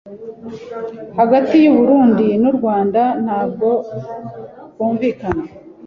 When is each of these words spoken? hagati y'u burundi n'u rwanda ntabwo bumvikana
hagati 1.17 1.55
y'u 1.63 1.73
burundi 1.77 2.27
n'u 2.41 2.51
rwanda 2.57 3.01
ntabwo 3.23 3.67
bumvikana 4.75 5.43